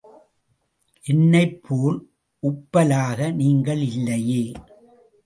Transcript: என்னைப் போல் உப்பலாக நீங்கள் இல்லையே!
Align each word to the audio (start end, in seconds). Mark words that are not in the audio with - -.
என்னைப் 1.05 1.63
போல் 1.63 1.99
உப்பலாக 2.43 3.29
நீங்கள் 3.31 3.81
இல்லையே! 3.89 4.43